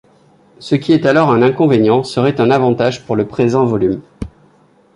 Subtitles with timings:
[0.57, 4.01] Ce qui est alors un inconvénient, serait un avantage pour le présent volume.